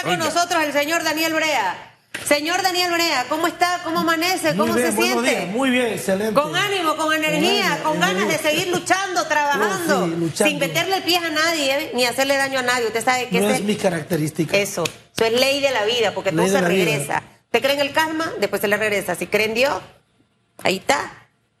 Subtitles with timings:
[0.00, 1.86] está con nosotros el señor Daniel Brea.
[2.26, 3.80] Señor Daniel Brea, ¿cómo está?
[3.84, 4.56] ¿Cómo amanece?
[4.56, 5.30] ¿Cómo bien, se siente?
[5.30, 6.34] días, muy bien, excelente.
[6.34, 10.50] Con ánimo, con energía, con ganas de seguir luchando, trabajando, sí, luchando.
[10.50, 11.90] sin meterle el pie a nadie, ¿eh?
[11.94, 12.86] ni hacerle daño a nadie.
[12.86, 14.56] Usted sabe que no ese- es mi característica.
[14.56, 17.22] eso, eso es ley de la vida, porque todo Ley de se regresa.
[17.44, 18.32] ¿Usted cree en el karma?
[18.38, 19.14] Después se le regresa.
[19.14, 19.74] Si cree en Dios,
[20.62, 21.12] ahí está.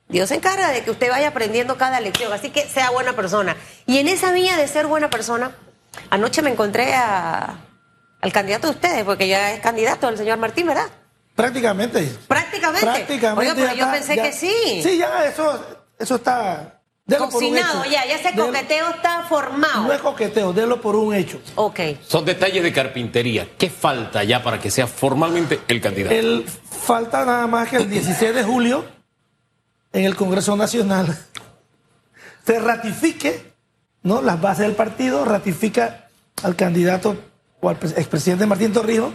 [0.08, 3.56] Dios se encarga de que usted vaya aprendiendo cada lección, así que sea buena persona.
[3.86, 5.52] Y en esa vía de ser buena persona,
[6.10, 7.54] anoche me encontré a-
[8.20, 10.88] al candidato de ustedes, porque ya es candidato el señor Martín, ¿verdad?
[11.34, 12.12] Prácticamente.
[12.28, 12.86] Prácticamente.
[12.86, 13.40] Prácticamente.
[13.40, 14.80] Oiga, pero yo está- pensé ya- que sí.
[14.82, 15.64] Sí, ya eso,
[15.98, 16.76] eso está.
[17.06, 17.90] delo por un Cocinado hecho.
[17.92, 19.82] ya, ya ese Delo- coqueteo está formado.
[19.84, 21.40] No es coqueteo, délo por un hecho.
[21.56, 21.80] Ok.
[22.06, 23.48] Son detalles de carpintería.
[23.58, 26.14] ¿Qué falta ya para que sea formalmente el candidato?
[26.14, 28.84] El, falta nada más que el 16 de julio,
[29.92, 31.18] en el Congreso Nacional,
[32.46, 33.52] se ratifique
[34.02, 34.22] ¿no?
[34.22, 36.08] las bases del partido, ratifica
[36.42, 37.16] al candidato
[37.60, 39.12] o al pres- expresidente Martín Torrijos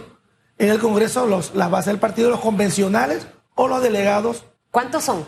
[0.58, 5.24] en el Congreso los, las bases del partido, los convencionales o los delegados, ¿Cuántos son?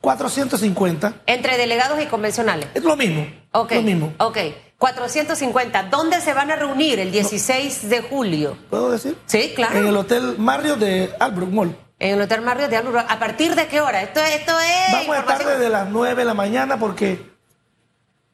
[0.00, 1.22] 450.
[1.26, 2.68] Entre delegados y convencionales.
[2.74, 3.26] Es lo mismo.
[3.52, 3.72] Ok.
[3.72, 4.12] Lo mismo.
[4.18, 4.38] Ok.
[4.78, 5.84] 450.
[5.84, 8.56] ¿Dónde se van a reunir el 16 de julio?
[8.70, 9.16] ¿Puedo decir?
[9.26, 9.78] Sí, claro.
[9.78, 11.76] En el Hotel Marriott de Albrook Mall.
[12.00, 12.98] En el Hotel Mario de Alburo.
[12.98, 14.02] ¿A partir de qué hora?
[14.02, 14.92] Esto, esto es.
[14.92, 17.30] Vamos a estar desde las 9 de la mañana porque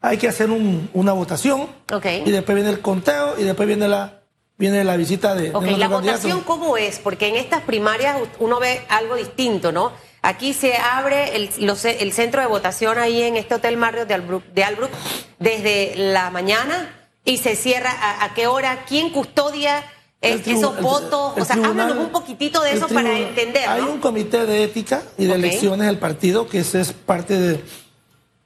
[0.01, 1.69] hay que hacer un- una votación.
[1.93, 2.07] Ok.
[2.25, 4.18] Y después viene el conteo y después viene la,
[4.59, 6.99] viene la visita de, Ok, la votación, ¿cómo es?
[6.99, 9.93] Porque en estas primarias uno ve algo distinto, ¿no?
[10.21, 14.15] Aquí se abre el, los- el centro de votación ahí en este Hotel Marriott de
[14.15, 14.91] Albrook, de Albrook
[15.39, 16.93] desde la mañana
[17.25, 19.85] y se cierra a, a qué hora, quién custodia
[20.21, 21.37] esos el- votos.
[21.37, 24.45] el o sea, tribunal- háblanos un poquitito de eso para tribunal- entender, Hay un comité
[24.45, 27.65] de ética y de elecciones del partido, que ese es parte de,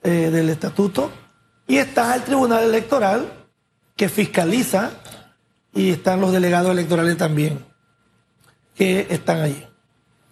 [0.03, 1.11] eh, del estatuto.
[1.67, 3.33] Y está el Tribunal Electoral,
[3.97, 4.91] que fiscaliza,
[5.75, 7.65] y están los delegados electorales también,
[8.75, 9.67] que están allí.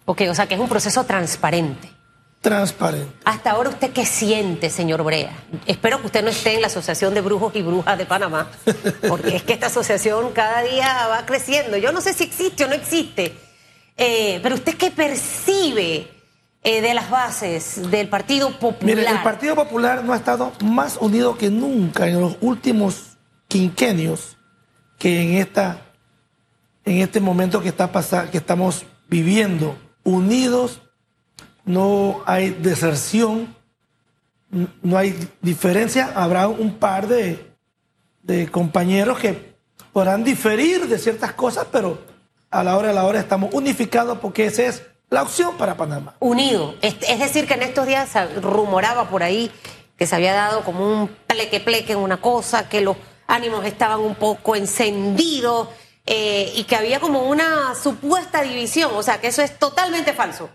[0.05, 1.89] Ok, o sea que es un proceso transparente.
[2.41, 3.13] Transparente.
[3.23, 5.31] Hasta ahora, ¿usted qué siente, señor Brea?
[5.67, 8.49] Espero que usted no esté en la Asociación de Brujos y Brujas de Panamá,
[9.07, 11.77] porque es que esta asociación cada día va creciendo.
[11.77, 13.37] Yo no sé si existe o no existe,
[13.95, 16.07] eh, pero ¿usted qué percibe
[16.63, 18.95] eh, de las bases del Partido Popular?
[18.97, 23.17] Mire, el Partido Popular no ha estado más unido que nunca en los últimos
[23.47, 24.37] quinquenios
[25.01, 25.81] que en esta
[26.85, 27.89] en este momento que está
[28.29, 30.79] que estamos viviendo unidos
[31.65, 33.55] no hay deserción
[34.83, 37.51] no hay diferencia habrá un par de,
[38.21, 39.55] de compañeros que
[39.91, 41.97] podrán diferir de ciertas cosas pero
[42.51, 46.15] a la hora de la hora estamos unificados porque esa es la opción para Panamá
[46.19, 46.75] Unido.
[46.81, 49.51] Es, es decir, que en estos días se rumoraba por ahí
[49.97, 52.95] que se había dado como un pleque-pleque en una cosa, que los
[53.31, 55.69] ánimos estaban un poco encendidos
[56.05, 58.91] eh, y que había como una supuesta división.
[58.95, 60.49] O sea, que eso es totalmente falso.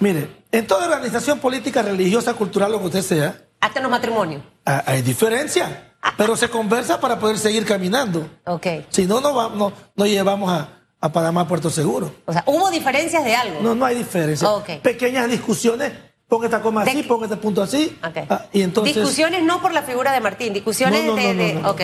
[0.00, 4.42] Mire, en toda organización política, religiosa, cultural, lo que usted sea, Hasta en los matrimonios.
[4.64, 8.28] hay diferencia, pero se conversa para poder seguir caminando.
[8.46, 8.66] Ok.
[8.88, 10.68] Si no, no, no, no llevamos a,
[11.00, 12.14] a Panamá a Puerto Seguro.
[12.26, 13.60] O sea, hubo diferencias de algo.
[13.60, 14.48] No, no hay diferencia.
[14.50, 14.80] Ok.
[14.82, 15.92] Pequeñas discusiones,
[16.32, 17.98] pon esta coma así, que- pon este punto así.
[18.02, 18.16] Ok.
[18.30, 21.34] ah, y entonces, Discusiones no por la figura de Martín, discusiones No, no, de...
[21.34, 21.76] de- no.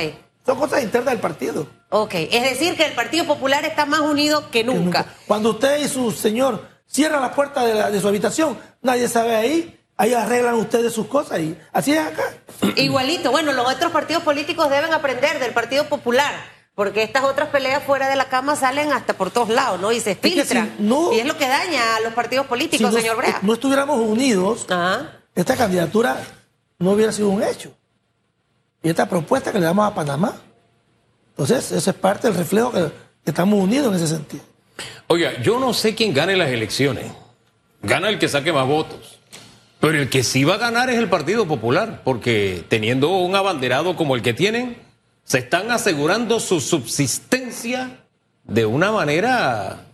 [0.46, 1.66] Son cosas internas del partido.
[1.90, 2.14] Ok.
[2.14, 5.04] Es decir, que el Partido Popular está más unido que que nunca.
[5.26, 9.36] Cuando usted y su señor cierran la puerta de, la- de su habitación, nadie sabe
[9.36, 12.22] ahí, ahí arreglan ustedes sus cosas y así es acá.
[12.76, 13.30] Igualito.
[13.30, 16.32] Bueno, los otros partidos políticos deben aprender del Partido Popular,
[16.78, 19.90] porque estas otras peleas fuera de la cama salen hasta por todos lados, ¿no?
[19.90, 20.74] Y se que filtran.
[20.76, 23.40] si no- y es lo que daña a los partidos Si políticos, no- señor Brea.
[23.42, 25.10] no estuviéramos unidos, Ajá.
[25.34, 26.22] esta candidatura
[26.78, 27.72] no hubiera sido un hecho.
[28.80, 30.36] Y esta propuesta que le damos a Panamá.
[31.30, 32.78] Entonces, ese es parte del reflejo que,
[33.24, 34.44] que estamos unidos en ese sentido.
[35.08, 37.10] Oiga, yo no sé quién gane las elecciones.
[37.82, 39.18] Gana el que saque más votos.
[39.80, 43.96] Pero el que sí va a ganar es el Partido Popular, porque teniendo un abanderado
[43.96, 44.86] como el que tienen,
[45.28, 48.00] se están asegurando su subsistencia
[48.44, 49.84] de una manera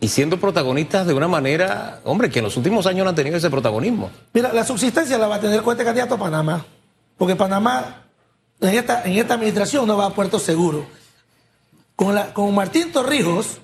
[0.00, 3.36] y siendo protagonistas de una manera, hombre, que en los últimos años no han tenido
[3.36, 4.10] ese protagonismo.
[4.32, 6.66] Mira, la subsistencia la va a tener con este candidato a Panamá.
[7.16, 8.02] Porque Panamá,
[8.60, 10.86] en esta, administración, no va a Puerto Seguro.
[11.94, 13.60] Con Martín Torrijos,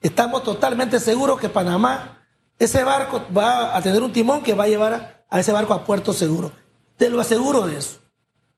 [0.00, 2.24] estamos totalmente seguros que Panamá,
[2.58, 5.74] ese barco va a tener un timón que va a llevar a, a ese barco
[5.74, 6.52] a Puerto Seguro.
[6.96, 7.98] Te lo aseguro de eso.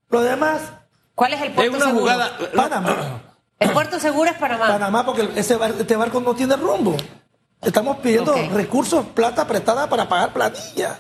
[0.09, 0.61] Lo demás,
[1.17, 2.01] ¿Cuál es el Es puerto una seguro?
[2.03, 2.39] jugada.
[2.55, 3.23] Panamá.
[3.59, 4.67] El puerto seguro es Panamá.
[4.69, 6.97] Panamá, porque ese bar- este barco no tiene rumbo.
[7.63, 10.99] Estamos pidiendo recursos, plata prestada para pagar planilla.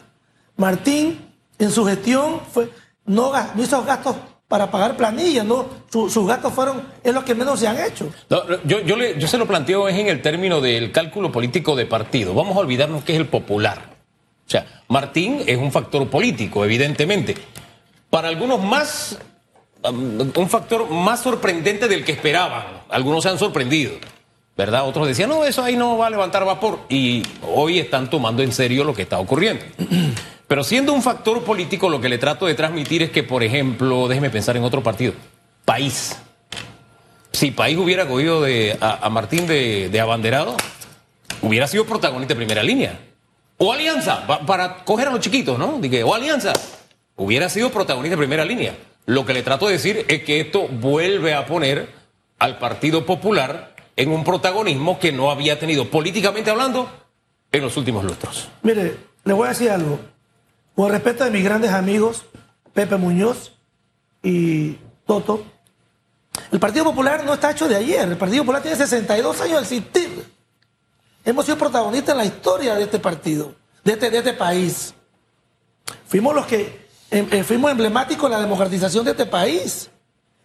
[0.56, 2.70] Martín, en su gestión, fue,
[3.04, 4.16] no, no hizo gastos
[4.48, 5.66] para pagar planillas, ¿no?
[5.92, 8.10] Su- sus gastos fueron, es lo que menos se han hecho.
[8.30, 11.76] No, yo, yo, le- yo se lo planteo es en el término del cálculo político
[11.76, 12.32] de partido.
[12.32, 13.94] Vamos a olvidarnos que es el popular.
[14.46, 17.36] O sea, Martín es un factor político, evidentemente.
[18.08, 19.18] Para algunos más,
[19.84, 22.64] un factor más sorprendente del que esperaban.
[22.88, 23.92] Algunos se han sorprendido,
[24.56, 24.86] ¿verdad?
[24.88, 26.80] Otros decían, no, eso ahí no va a levantar vapor.
[26.88, 29.64] Y hoy están tomando en serio lo que está ocurriendo.
[30.48, 34.06] Pero siendo un factor político, lo que le trato de transmitir es que, por ejemplo,
[34.08, 35.12] déjeme pensar en otro partido.
[35.64, 36.16] País.
[37.32, 40.56] Si País hubiera cogido de, a, Martín de, de abanderado,
[41.42, 42.98] hubiera sido protagonista de primera línea.
[43.58, 45.78] O Alianza, pa- para coger a los chiquitos, ¿no?
[45.80, 46.52] Dije, o Alianza,
[47.16, 48.76] hubiera sido protagonista de primera línea.
[49.06, 51.88] Lo que le trato de decir es que esto vuelve a poner
[52.38, 56.90] al Partido Popular en un protagonismo que no había tenido, políticamente hablando,
[57.52, 58.48] en los últimos lustros.
[58.62, 59.98] Mire, le voy a decir algo.
[60.74, 62.24] Con respeto de mis grandes amigos,
[62.74, 63.52] Pepe Muñoz
[64.22, 64.76] y
[65.06, 65.46] Toto,
[66.50, 68.08] el Partido Popular no está hecho de ayer.
[68.08, 70.26] El Partido Popular tiene 62 años de existir.
[71.24, 73.54] Hemos sido protagonistas en la historia de este partido,
[73.84, 74.94] de este, de este país.
[76.06, 79.90] Fuimos los que eh, fuimos emblemáticos en la democratización de este país.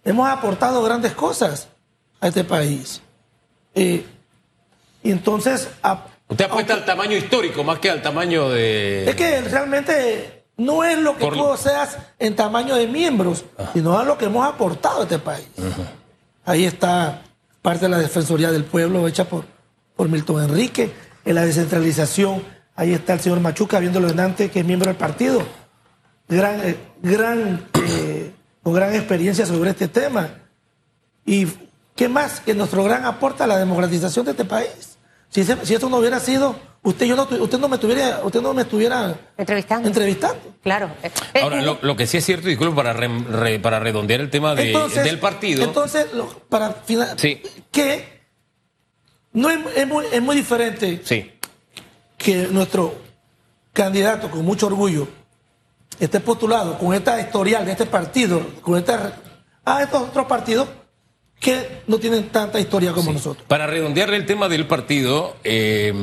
[0.03, 1.67] Hemos aportado grandes cosas
[2.19, 3.01] a este país.
[3.75, 4.05] Eh,
[5.03, 9.09] y entonces, a- Usted apuesta al tamaño histórico más que al tamaño de...
[9.09, 13.43] es que realmente no es lo que Por- tú seas en tamaño de miembros,
[13.73, 15.47] sino a lo que hemos aportado a este país.
[16.45, 17.21] Ahí está
[17.61, 19.45] parte de la Defensoría del Pueblo hecha por,
[19.95, 20.91] por Milton Enrique,
[21.25, 22.41] en la descentralización,
[22.75, 25.43] ahí está el señor Machuca, viéndolo delante, que es miembro del partido,
[26.37, 28.31] gran, eh, gran, eh,
[28.63, 30.29] con gran experiencia sobre este tema.
[31.25, 31.47] ¿Y
[31.95, 34.97] qué más que nuestro gran aporte a la democratización de este país?
[35.29, 38.41] Si, ese- si esto no hubiera sido, usted, yo no, usted no me estuviera, usted
[38.41, 39.87] no me estuviera Entrevistando.
[39.87, 40.39] entrevistando.
[40.63, 40.89] Claro.
[41.41, 44.55] Ahora, lo, lo que sí es cierto, disculpe, para, re- re- para redondear el tema
[44.55, 45.63] de- Entonces- del partido.
[45.63, 47.41] Entonces, lo- para final, Sí.
[47.71, 48.21] que
[49.33, 51.31] no es, es muy, es muy diferente sí.
[52.17, 52.93] que nuestro
[53.73, 55.07] candidato, con mucho orgullo,
[56.05, 59.13] esté postulado con esta historial de este partido, con esta
[59.63, 60.67] a estos otros partidos
[61.39, 63.45] que no tienen tanta historia como nosotros.
[63.47, 65.93] Para redondearle el tema del partido, eh,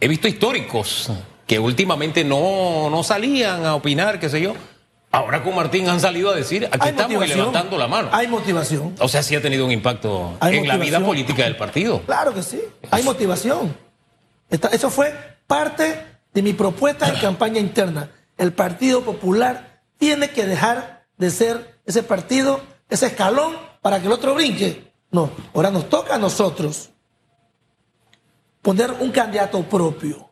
[0.00, 1.10] he visto históricos
[1.46, 4.54] que últimamente no, no salían a opinar, qué sé yo.
[5.12, 8.10] Ahora con Martín han salido a decir, aquí Hay estamos levantando la mano.
[8.12, 8.94] Hay motivación.
[9.00, 12.02] O sea, sí ha tenido un impacto Hay en la vida política del partido.
[12.02, 13.74] Claro que sí, hay motivación.
[14.48, 15.12] Eso fue
[15.46, 18.10] parte de mi propuesta en campaña interna.
[18.40, 24.12] El Partido Popular tiene que dejar de ser ese partido, ese escalón para que el
[24.12, 24.94] otro brinque.
[25.10, 26.88] No, ahora nos toca a nosotros
[28.62, 30.30] poner un candidato propio,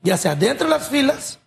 [0.00, 1.40] ya sea dentro de las filas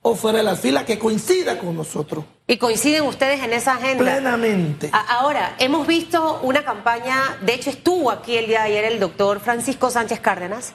[0.00, 4.04] o fuera de las filas que coincida con nosotros y coinciden ustedes en esa agenda.
[4.04, 4.92] plenamente.
[4.92, 9.40] Ahora, hemos visto una campaña, de hecho estuvo aquí el día de ayer el doctor
[9.40, 10.74] Francisco Sánchez Cárdenas.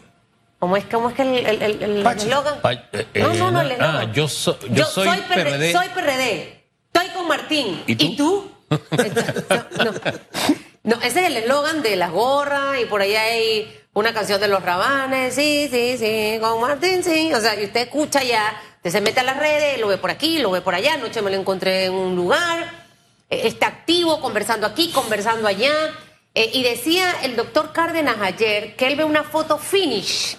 [0.62, 2.60] ¿Cómo es, cómo es que el el- el- el eslogan?
[2.94, 3.96] Eh, no, no, no, el eh, eslogan.
[4.10, 5.72] ah, yo so- yo soy PRD.
[5.74, 6.66] Soy PRD.
[6.94, 7.84] Estoy con Martín.
[7.88, 8.52] ¿Y tú?
[8.69, 8.80] no,
[9.86, 9.92] no.
[10.84, 14.48] No, ese es el eslogan de las gorras y por ahí hay una canción de
[14.48, 15.34] los rabanes.
[15.34, 17.34] Sí, sí, sí, con Martín, sí.
[17.34, 20.12] O sea, y usted escucha ya, usted se mete a las redes, lo ve por
[20.12, 20.94] aquí, lo ve por allá.
[20.94, 22.86] Anoche me lo encontré en un lugar.
[23.31, 25.74] eh, Está activo, conversando aquí, conversando allá.
[26.36, 30.38] Eh, y decía el doctor Cárdenas ayer que él ve una foto finish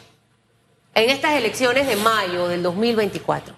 [0.95, 3.55] en estas elecciones de mayo del 2024.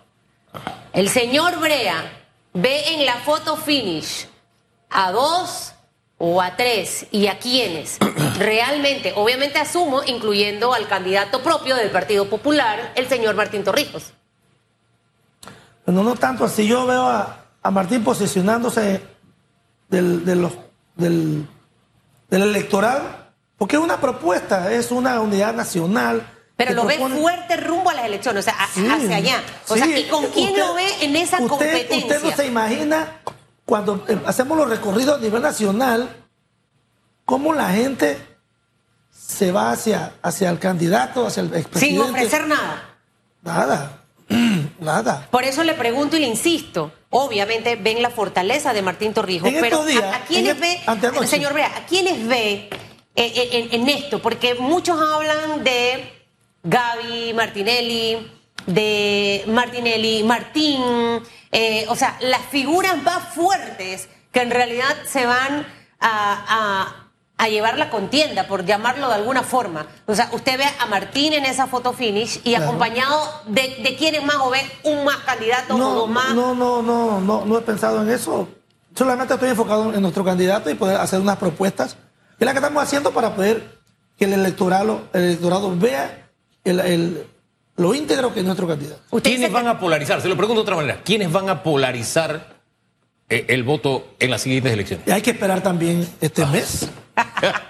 [0.92, 2.12] El señor Brea
[2.52, 4.28] ve en la foto finish
[4.90, 5.72] a dos
[6.18, 7.98] o a tres y a quienes
[8.38, 14.12] realmente, obviamente asumo, incluyendo al candidato propio del Partido Popular, el señor Martín Torrijos.
[15.86, 16.66] No, no tanto así.
[16.66, 19.02] Yo veo a, a Martín posicionándose
[19.88, 20.52] del, de los-
[20.96, 21.46] del,
[22.30, 23.02] del electorado,
[23.58, 26.26] porque es una propuesta, es una unidad nacional.
[26.56, 29.42] Pero lo ve fuerte rumbo a las elecciones, o sea, a- Sí, hacia allá.
[29.68, 29.86] O sea.
[29.98, 31.96] ¿y con quién Usted- lo ve en esa usted- competencia?
[32.16, 33.20] Usted no se imagina
[33.64, 36.08] cuando eh, hacemos los recorridos a nivel nacional,
[37.24, 38.18] cómo la gente
[39.10, 42.10] se va hacia, hacia el candidato, hacia el Sin expresidente.
[42.10, 42.90] ofrecer nada.
[43.42, 44.02] Nada,
[44.80, 45.26] nada.
[45.30, 46.92] Por eso le pregunto y le insisto.
[47.10, 50.80] Obviamente ven la fortaleza de Martín Torrijos, En pero días, ¿a, a quiénes ve,
[51.26, 52.70] señor Brea, a quiénes ve eh,
[53.16, 54.20] eh, en, en esto?
[54.20, 56.12] Porque muchos hablan de
[56.64, 58.30] Gaby Martinelli,
[58.66, 60.80] de Martinelli, Martín,
[61.52, 65.66] eh, o sea, las figuras más fuertes que en realidad se van
[66.00, 67.00] a, a-
[67.36, 69.86] a llevar la contienda, por llamarlo de alguna forma.
[70.06, 72.64] O sea, usted ve a Martín en esa foto finish y Claro.
[72.66, 76.32] acompañado de, de quiénes más o ve un más candidato o dos más.
[76.32, 78.48] no, no, no, no, no he pensado en eso.
[78.96, 81.94] solamente estoy enfocado en nuestro candidato y poder hacer unas propuestas,
[82.38, 83.78] que es la que estamos haciendo para poder
[84.16, 86.23] que el electorado, el electorado vea
[86.64, 87.26] el, el-
[87.76, 89.00] lo íntegro que es nuestro candidato.
[89.22, 90.20] ¿Quiénes van que- a polarizar?
[90.22, 91.00] Se lo pregunto de otra manera.
[91.04, 92.54] ¿Quiénes van a polarizar
[93.28, 95.06] eh, el voto en las siguientes elecciones?
[95.08, 96.88] Y hay que esperar también este mes.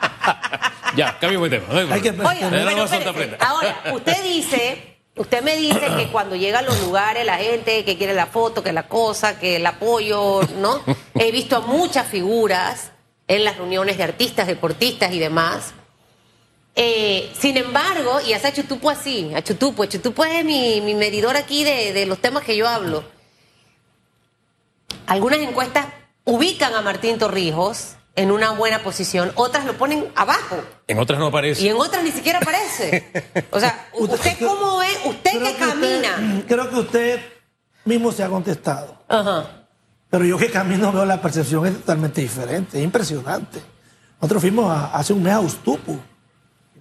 [0.96, 1.72] Ya, cambiamos de tema.
[1.72, 2.30] no hay Hay que problema.
[2.48, 7.36] Oiga, bueno, ahora, usted dice, usted me dice que cuando llega a los lugares la
[7.36, 10.82] gente que quiere la foto, que la cosa, que el apoyo, ¿no?
[11.16, 12.92] He visto a muchas figuras
[13.26, 15.74] en las reuniones de artistas, deportistas y demás.
[16.76, 21.36] Eh, sin embargo, y hace a Chutupo así, a Chutupo, Chutupo es mi, mi medidor
[21.36, 23.04] aquí de, de los temas que yo hablo.
[25.06, 25.86] Algunas encuestas
[26.24, 30.56] ubican a Martín Torrijos en una buena posición, otras lo ponen abajo.
[30.86, 31.62] En otras no aparece.
[31.62, 33.12] Y en otras ni siquiera aparece.
[33.50, 34.98] O sea, ¿usted cómo es?
[35.04, 36.16] ¿Usted Creo que camina?
[36.16, 37.20] usted- creo que usted
[37.84, 38.98] mismo se ha contestado.
[39.08, 39.66] Ajá.
[40.10, 43.60] Pero yo que camino veo la percepción es totalmente diferente, es impresionante.
[44.20, 45.98] Nosotros fuimos a- hace un mes a Ustupu.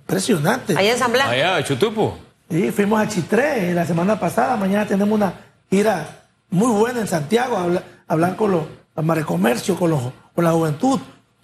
[0.08, 0.78] Impresionante.
[0.78, 1.28] Allá en San Blas.
[1.28, 2.18] Allá, Chutupo.
[2.50, 4.56] Sí, fuimos a Chitré la semana pasada.
[4.58, 5.34] Mañana tenemos una
[5.70, 7.58] gira muy buena en Santiago.
[7.58, 8.64] a hablar, a hablar con los
[8.96, 10.02] los marecomercios, con, los,
[10.36, 11.00] con la juventud,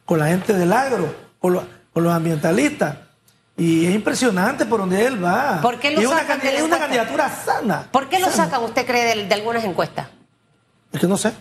[0.06, 2.96] con la gente del agro, con los, con los ambientalistas.
[3.58, 5.60] Y es impresionante por donde él va.
[5.62, 7.88] ¿Por qué lo Y es una, de la es una candidatura sana.
[7.92, 8.46] ¿Por qué lo sana.
[8.46, 10.08] sacan, usted cree, de, de algunas encuestas?
[10.94, 11.34] Es que no sé.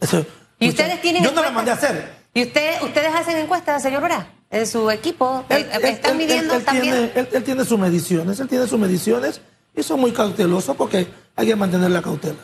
[0.00, 0.24] Eso-
[0.60, 2.12] ¿Y ustedes tienen Yo no la mandé a hacer.
[2.34, 4.26] ¿Y usted, ustedes hacen encuestas, señor Vera?
[4.50, 5.44] En su equipo.
[5.50, 6.94] Él, Eh, él- ¿Están él- midiendo él- también?
[6.94, 9.40] tiene, él- él tiene sus mediciones, él tiene sus mediciones
[9.76, 12.38] y son muy cautelosos porque hay que mantener la cautela.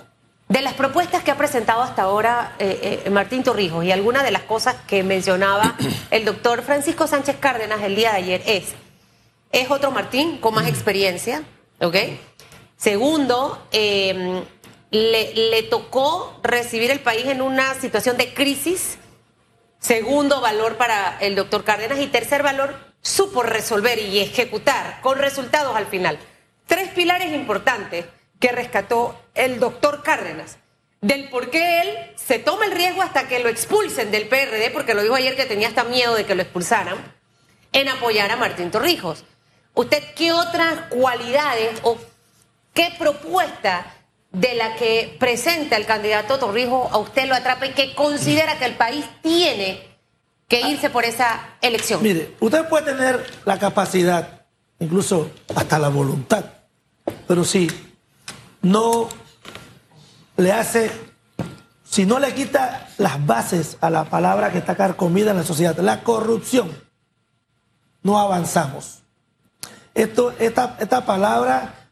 [0.49, 4.31] De las propuestas que ha presentado hasta ahora eh, eh, Martín Torrijos y algunas de
[4.31, 5.75] las cosas que mencionaba
[6.11, 8.65] el doctor Francisco Sánchez Cárdenas el día de ayer es,
[9.53, 11.43] es otro Martín con más experiencia,
[11.81, 11.97] ¿ok?
[12.77, 14.43] Segundo, eh,
[14.91, 18.99] le, le tocó recibir el país en una situación de crisis.
[19.85, 25.77] Segundo valor para el doctor Cárdenas y tercer valor, supo resolver y ejecutar con resultados
[25.77, 26.19] al final.
[26.67, 28.07] Tres pilares importantes
[28.41, 30.57] que rescató el doctor Cárdenas.
[31.03, 34.95] Del por qué él se toma el riesgo hasta que lo expulsen del PRD, porque
[34.95, 36.97] lo dijo ayer que tenía hasta miedo de que lo expulsaran,
[37.73, 39.27] en apoyar a Martín Torrijos.
[39.75, 41.99] ¿Usted qué otras cualidades o
[42.73, 43.94] qué propuesta
[44.35, 48.67] de la que presenta el candidato Torrijos a usted lo atrapa y que considera que
[48.67, 49.95] el país tiene
[50.49, 52.03] que irse por esa elección?
[52.03, 54.43] Mire, usted puede tener la capacidad,
[54.81, 56.45] incluso hasta la voluntad,
[57.27, 57.71] pero si
[58.61, 59.09] no
[60.37, 60.91] le hace,
[61.85, 65.79] si no le quita las bases a la palabra que está carcomida en la sociedad,
[65.79, 66.77] la corrupción,
[68.03, 69.03] no avanzamos.
[69.95, 71.84] Esto, esta, esta palabra,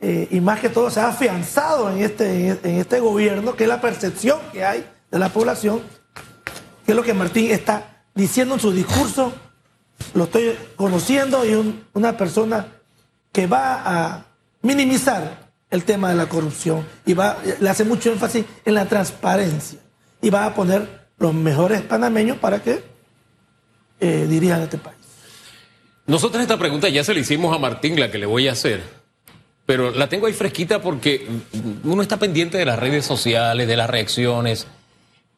[0.00, 3.68] eh, y más que todo, se ha afianzado en este, en este gobierno, que es
[3.68, 5.80] la percepción que hay de la población,
[6.84, 9.32] que es lo que Martín está diciendo en su discurso,
[10.14, 12.66] lo estoy conociendo, y un- una persona
[13.32, 14.24] que va a
[14.62, 19.78] minimizar el tema de la corrupción y va, le hace mucho énfasis en la transparencia
[20.22, 22.82] y va a poner los mejores panameños para que
[24.00, 24.96] eh, dirijan este país.
[26.06, 28.82] Nosotros esta pregunta ya se la hicimos a Martín, la que le voy a hacer.
[29.68, 31.26] Pero la tengo ahí fresquita porque
[31.84, 34.66] uno está pendiente de las redes sociales, de las reacciones.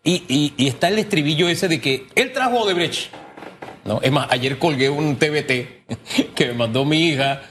[0.05, 3.11] Y, y- y está el estribillo ese de que él trajo a Odebrecht.
[3.85, 3.99] ¿no?
[4.01, 7.43] Es más, ayer colgué un TBT que me mandó mi hija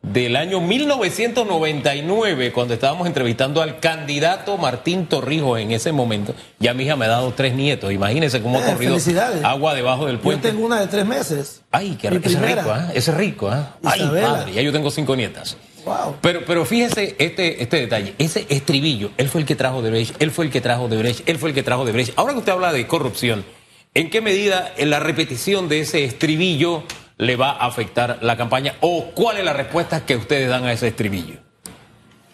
[0.00, 6.34] del año 1999, cuando estábamos entrevistando al candidato Martín Torrijos en ese momento.
[6.58, 7.92] Ya mi hija me ha dado tres nietos.
[7.92, 8.96] Imagínense cómo ha Eh, corrido
[9.42, 10.48] agua debajo del Yo puente.
[10.50, 11.60] tengo una de tres meses.
[11.70, 12.26] Ay, qué rico.
[12.28, 12.90] Ese es rico, ¿ah?
[12.94, 13.76] Ese es rico, ¿ah?
[13.84, 15.56] Ay, padre, ya yo tengo cinco nietas.
[15.84, 16.16] Wow.
[16.22, 20.20] Pero, pero fíjese este, este detalle, ese estribillo, él fue el que trajo de Brecht,
[20.20, 22.12] él fue el que trajo de Brecht, él fue el que trajo de Brecht.
[22.16, 23.44] Ahora que usted habla de corrupción,
[23.92, 26.84] ¿en qué medida en la repetición de ese estribillo
[27.18, 28.76] le va a afectar la campaña?
[28.80, 31.36] ¿O cuál es la respuesta que ustedes dan a ese estribillo?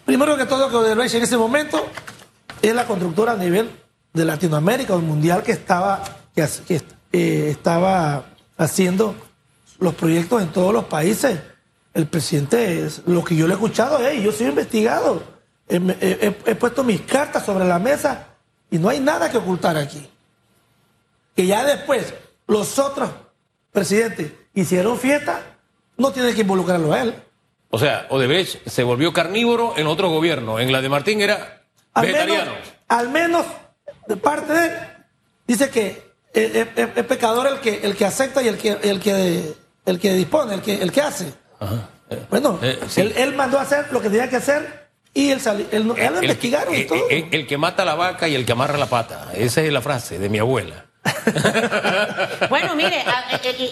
[0.05, 1.85] Primero que todo, que Odebrecht en ese momento
[2.61, 3.69] es la constructora a nivel
[4.13, 6.03] de Latinoamérica o mundial que estaba,
[6.35, 6.47] que,
[7.13, 8.25] eh, estaba
[8.57, 9.15] haciendo
[9.79, 11.39] los proyectos en todos los países.
[11.93, 15.23] El presidente, es, lo que yo le he escuchado, es, yo soy investigado,
[15.67, 18.27] he, he- he- he puesto mis cartas sobre la mesa
[18.69, 20.09] y no hay nada que ocultar aquí.
[21.35, 22.13] Que ya después
[22.47, 23.09] los otros
[23.71, 25.41] presidentes hicieron fiesta,
[25.97, 27.15] no tiene que involucrarlo a él.
[27.69, 31.61] O sea, Odebrecht se volvió carnívoro en otro gobierno, en la de Martín era
[31.93, 32.51] Al menos, vegetariano.
[32.87, 33.45] al menos
[34.07, 34.73] de parte de él,
[35.47, 39.53] dice que es- es pecador el que, el que acepta y el que, el que,
[39.85, 41.33] el que dispone, el que, el que hace.
[42.29, 43.01] Bueno, Eh, sí.
[43.01, 45.95] él, él mandó a hacer lo que tenía que hacer Y él, salió, él, lo
[46.21, 47.07] investigaron y todo.
[47.09, 49.29] El, que mata la vaca y el que amarra la pata.
[49.33, 50.85] Esa es la frase de mi abuela.
[52.49, 53.03] bueno, mire,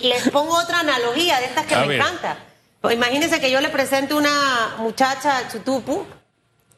[0.04, 2.38] les pongo otra analogía de estas que me encanta.
[2.82, 6.06] Pues imagínense que yo le presente una muchacha a Chutupu,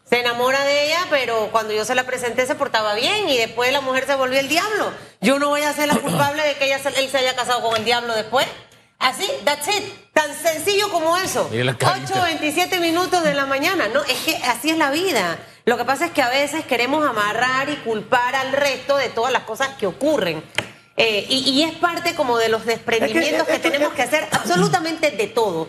[0.10, 3.72] se enamora de ella, pero cuando yo se la presenté se portaba bien y después
[3.72, 4.92] la mujer se volvió el diablo.
[5.22, 7.78] Yo no voy a ser la culpable de que ella, él se haya casado con
[7.78, 8.46] el diablo después.
[9.02, 9.84] Así, that's it.
[10.14, 11.50] Tan sencillo como eso.
[11.52, 13.88] 8, 27 minutos de la mañana.
[13.88, 15.40] No, es que así es la vida.
[15.66, 19.34] Lo que pasa es que a veces queremos amarrar y culpar al resto de todas
[19.34, 20.44] las cosas que ocurren.
[20.98, 25.68] Eh, y, es parte como de los desprendimientos que, tenemos que hacer absolutamente de todo.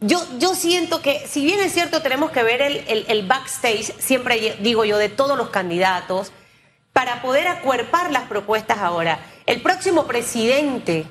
[0.00, 4.58] Yo, yo siento que, si bien es cierto, tenemos que ver el, el backstage, siempre
[4.60, 6.32] digo yo, de todos los candidatos,
[6.92, 9.20] para poder acuerpar las propuestas ahora.
[9.46, 11.06] El próximo presidente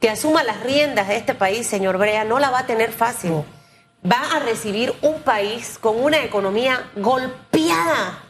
[0.00, 3.44] que asuma las riendas de este país, señor Brea, no la va a tener fácil.
[4.04, 8.22] Va a recibir un país con una economía golpeada.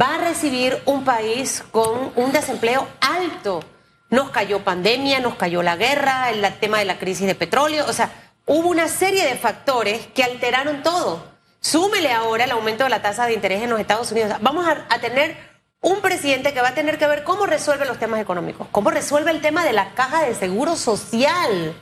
[0.00, 3.62] Va a recibir un país con un desempleo alto.
[4.08, 7.84] Nos cayó pandemia, nos cayó la guerra, el tema de la crisis de petróleo.
[7.86, 8.10] O sea,
[8.46, 11.32] hubo una serie de factores que alteraron todo.
[11.60, 14.32] Súmele ahora el aumento de la tasa de interés en los Estados Unidos.
[14.40, 15.51] Vamos a, a tener
[15.82, 19.32] un presidente que va a tener que ver cómo resuelve los temas económicos, cómo resuelve
[19.32, 21.74] el tema de la caja de seguro social,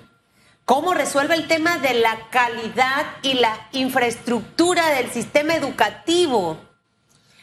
[0.64, 6.58] cómo resuelve el tema de la calidad y la infraestructura del sistema educativo,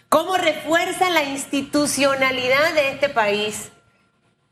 [0.09, 3.69] cómo refuerza la institucionalidad de este país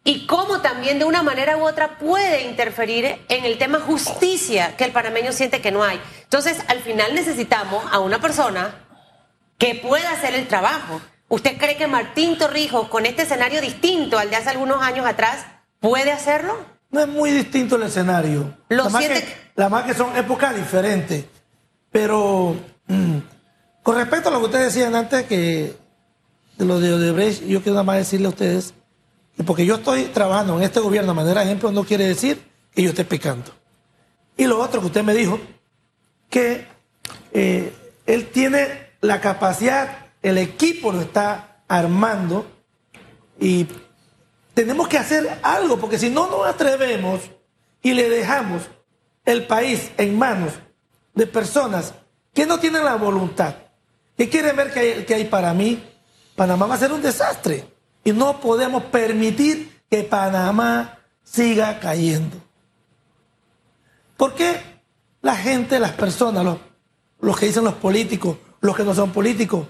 [0.04, 4.84] y cómo también de una manera u otra puede interferir en el tema justicia que
[4.84, 6.00] el panameño siente que no hay.
[6.22, 8.76] Entonces, al final necesitamos a una persona
[9.58, 14.30] que pueda hacer el trabajo ¿Usted cree que Martín Torrijos, con este escenario distinto al
[14.30, 15.46] de hace algunos años atrás,
[15.80, 16.56] puede hacerlo?
[16.92, 18.56] No es muy distinto el escenario.
[18.70, 21.26] Lo la, más que, la más que son épocas diferentes.
[21.92, 22.56] Pero
[22.88, 23.18] mm,
[23.82, 25.76] con respecto a lo que ustedes decían antes, que
[26.58, 28.74] de lo de Odebrecht, yo quiero nada más decirle a ustedes,
[29.36, 32.42] que porque yo estoy trabajando en este gobierno de manera ejemplo, no quiere decir
[32.74, 33.52] que yo esté pecando.
[34.38, 35.40] Y lo otro que usted me dijo,
[36.30, 36.68] que
[37.34, 37.74] eh,
[38.06, 42.48] él tiene la capacidad el equipo lo está armando
[43.40, 43.68] y
[44.56, 47.22] tenemos que hacer algo, porque si no nos atrevemos
[47.84, 48.64] y le dejamos
[49.24, 50.54] el país en manos
[51.14, 51.94] de personas
[52.34, 53.54] que no tienen la voluntad,
[54.18, 55.84] que quieren ver que hay, para mí,
[56.36, 57.68] Panamá va a ser un desastre.
[58.04, 62.38] Y no podemos permitir que Panamá siga cayendo.
[64.18, 64.60] ¿Por qué
[65.22, 66.58] la gente, las personas,
[67.20, 69.68] los que dicen los políticos, los que no son políticos,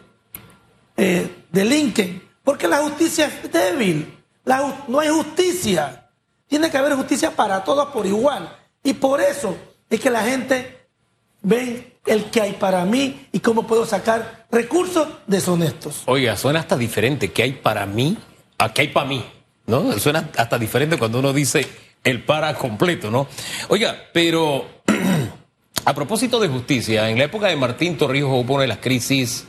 [0.98, 4.16] eh, delinquen, porque la justicia es débil,
[4.88, 6.10] no hay justicia.
[6.48, 8.56] Tiene que haber justicia para todos por igual.
[8.84, 9.58] Y por eso
[9.90, 10.88] es que la gente
[11.42, 16.04] ve el que hay para mí y cómo puedo sacar recursos deshonestos.
[16.06, 18.18] Oiga, suena hasta diferente que hay para mí
[18.58, 19.26] a que hay para mí,
[19.66, 19.98] ¿no?
[20.00, 21.68] Suena hasta diferente cuando uno dice
[22.04, 23.28] el para completo, ¿no?
[23.70, 24.66] Oiga, pero
[25.86, 29.48] a propósito de justicia, en la época de Martín Torrijos hubo una de las crisis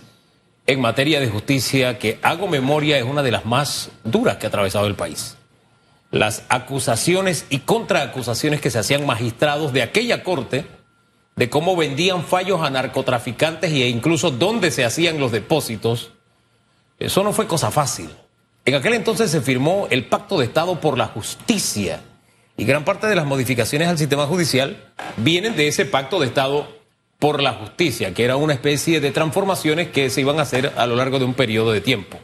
[0.67, 4.49] en materia de justicia que, hago memoria, es una de las más duras que ha
[4.49, 5.37] atravesado el país.
[6.11, 10.67] Las acusaciones y contraacusaciones que se hacían magistrados de aquella corte
[11.37, 16.13] de cómo vendían fallos a narcotraficantes e incluso dónde se hacían los depósitos,
[16.99, 18.09] eso no fue cosa fácil.
[18.65, 22.01] En aquel entonces se firmó el Pacto de Estado por la Justicia
[22.57, 26.76] y gran parte de las modificaciones al sistema judicial vienen de ese Pacto de Estado
[27.19, 30.87] por la justicia, que era una especie de transformaciones que se iban a hacer a
[30.87, 32.19] lo largo de un periodo de tiempo.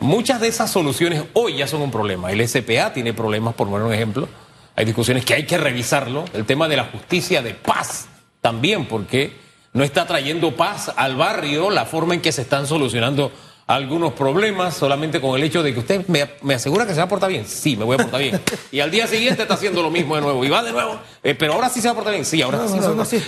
[0.00, 2.32] Muchas de esas soluciones hoy ya son un problema.
[2.32, 4.28] El SPA tiene problemas, por poner un ejemplo.
[4.74, 6.24] Hay discusiones que hay que revisarlo.
[6.32, 8.08] El tema de la justicia de paz
[8.40, 9.32] también, porque
[9.72, 13.32] no está trayendo paz al barrio la forma en que se están solucionando
[13.66, 17.08] algunos problemas solamente con el hecho de que usted me, asegura que se va a
[17.08, 17.46] portar bien.
[17.46, 18.40] Sí, me voy a portar bien.
[18.70, 20.44] Y al día siguiente está haciendo lo mismo de nuevo.
[20.44, 20.98] Y va de nuevo.
[21.22, 22.24] Eh, pero ahora sí se va a portar bien.
[22.24, 22.76] Sí, ahora sí.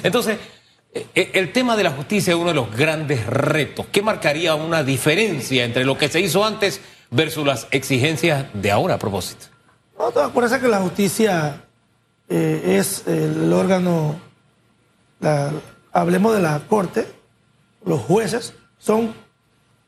[0.02, 0.40] Entonces, eh, eh,
[1.14, 3.86] el tema de la justicia es uno de los grandes retos.
[3.90, 6.80] ¿Qué marcaría una diferencia entre lo que se hizo antes
[7.10, 9.46] versus las exigencias de ahora a propósito?
[9.98, 11.64] No, acuerdas que la justicia
[12.28, 14.20] eh, es el órgano,
[15.92, 17.06] hablemos de la corte,
[17.84, 19.14] los jueces son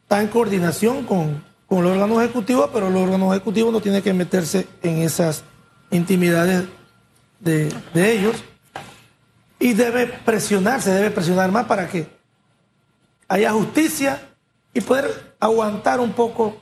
[0.07, 4.15] están en coordinación con, con el órgano ejecutivo, pero el órgano ejecutivo no tiene que
[4.15, 5.43] meterse en esas
[5.91, 6.65] intimidades
[7.41, 8.37] de, de ellos
[9.59, 12.07] y debe presionarse, debe presionar más para que
[13.29, 14.21] haya justicia
[14.75, 16.57] y poder aguantar un poco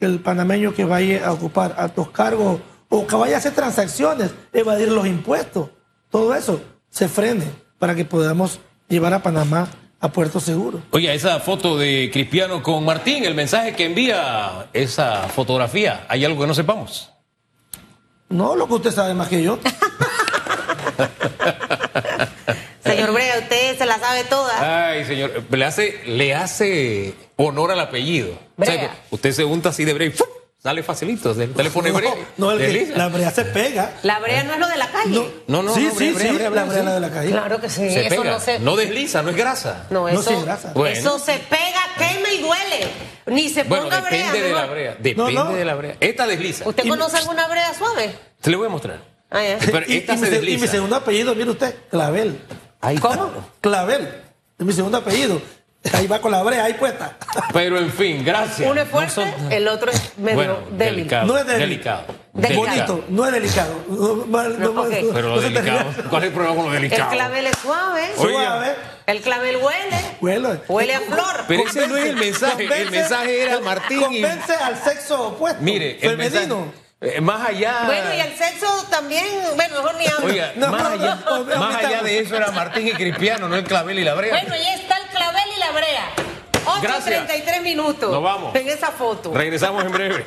[0.00, 4.92] el panameño que vaya a ocupar altos cargos o que vaya a hacer transacciones, evadir
[4.92, 5.70] los impuestos,
[6.10, 10.82] todo eso se frene para que podamos llevar a Panamá a puerto seguro.
[10.90, 16.42] Oiga, esa foto de Cristiano con Martín, el mensaje que envía esa fotografía, ¿hay algo
[16.42, 17.10] que no sepamos?
[18.28, 19.58] No, lo que usted sabe más que yo.
[23.54, 24.88] Brea, usted se la sabe toda.
[24.90, 28.38] Ay, señor, le hace, le hace honor al apellido.
[28.56, 28.94] O sea, Brea.
[29.10, 30.26] usted se unta así de Brea y ¡fum!
[30.62, 31.30] sale facilito.
[31.32, 32.14] Usted le pone no, Brea.
[32.38, 32.96] no, el que- desliza.
[32.98, 33.92] la brea se pega.
[34.02, 35.30] La Brea no es lo de la calle.
[35.46, 36.84] No, no, sí, no, sí, brea, sí, brea, brea, la brea, brea sí.
[36.86, 37.30] la de la calle.
[37.30, 37.90] Claro que sí.
[37.90, 38.58] Se eso pega, no se.
[38.60, 39.86] no desliza, no es grasa.
[39.90, 40.72] No, No, eso, sí, grasa.
[40.74, 40.96] Bueno.
[40.98, 42.88] eso se pega, quema y duele.
[43.26, 44.42] Ni se Bueno, ponga depende brea.
[44.42, 44.96] de la brea.
[44.98, 45.52] Depende No, no.
[45.54, 45.96] de la brea.
[46.00, 46.66] Esta desliza.
[46.68, 48.14] ¿Usted Y- conoce alguna brea suave?
[48.42, 49.00] Se le voy a mostrar.
[49.30, 49.58] Ah, ya.
[49.58, 50.72] Pero y, esta y se mi, se- y mi desliza.
[50.72, 52.38] segundo apellido, mire usted, Clavel.
[52.84, 53.14] Ahí ¿Cómo?
[53.26, 53.30] está.
[53.60, 54.22] Clavel.
[54.58, 55.40] Es mi segundo apellido.
[55.92, 57.16] Ahí va con la brea ahí puesta.
[57.52, 58.70] Pero en fin, gracias.
[58.70, 60.96] Uno es fuerte, el otro es medio Bueno, débil.
[60.96, 61.26] delicado.
[61.26, 61.60] No es débil.
[61.60, 62.04] Delicado.
[62.32, 62.64] Delicado.
[62.66, 63.74] Bonito, no es delicado.
[63.88, 64.88] No, mal- no, No, ok.
[65.02, 65.84] no- Pero lo delicado.
[66.08, 67.10] ¿Cuál es el problema con lo El delicado?
[67.10, 68.10] clavel es suave.
[68.16, 68.32] Oye.
[68.32, 68.74] Suave.
[69.06, 70.16] El clavel huele.
[70.22, 70.60] Huele.
[70.68, 71.44] Huele a flor.
[71.48, 72.80] Pero ese no es el mensaje.
[72.82, 74.00] El mensaje era Martín.
[74.10, 75.62] y- Convence al sexo opuesto.
[75.62, 76.56] Mire, el femenino.
[76.60, 76.83] mensaje.
[77.04, 77.82] Eh, más allá.
[77.86, 79.24] Bueno, y el sexo también,
[79.56, 80.26] bueno, mejor ni hablo.
[80.26, 82.02] Oiga, No, más, no, allá, no, no, más no, allá no.
[82.04, 84.30] de eso era Martín y Cristiano, no el clavel y la brea.
[84.32, 86.10] Bueno, ya está el clavel y la brea.
[86.80, 87.28] Gracias.
[87.28, 88.10] 8.33 minutos.
[88.10, 88.54] Nos vamos.
[88.54, 89.32] En esa foto.
[89.34, 90.24] Regresamos en breve.